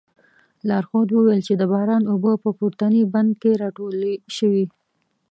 [0.67, 4.65] لارښود وویل چې د باران اوبه په پورتني بند کې راټولې شوې.